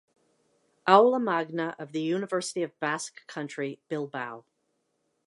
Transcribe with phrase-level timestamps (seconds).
[0.87, 4.45] Aula Magna of University of the Basque Country, Bilbao.